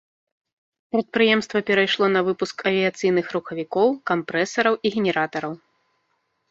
Прадпрыемства 0.95 1.57
перайшло 1.67 2.05
на 2.15 2.21
выпуск 2.29 2.57
авіяцыйных 2.71 3.25
рухавікоў, 3.37 3.87
кампрэсараў 4.13 4.73
і 4.89 4.99
генератараў. 4.99 5.53